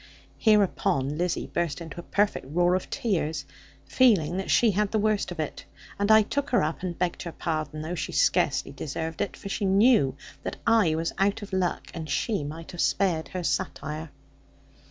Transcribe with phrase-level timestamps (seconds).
[0.39, 3.45] Hereupon Lizzie burst into a perfect roar of tears;
[3.85, 5.65] feeling that she had the worst of it.
[5.99, 9.47] And I took her up, and begged her pardon; although she scarcely deserved it; for
[9.49, 14.09] she knew that I was out of luck, and she might have spared her satire.